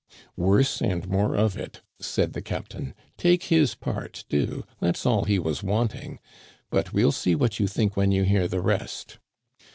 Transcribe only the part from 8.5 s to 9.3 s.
rest.